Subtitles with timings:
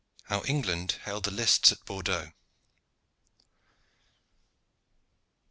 [0.29, 2.33] HOW ENGLAND HELD THE LISTS AT BORDEAUX.